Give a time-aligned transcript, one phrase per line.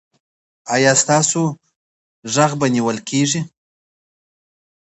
[0.75, 1.41] ایا ستاسو
[2.33, 3.41] غږ به نیول کیږي؟